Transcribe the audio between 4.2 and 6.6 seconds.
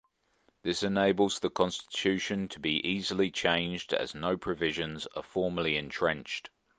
provisions are formally entrenched.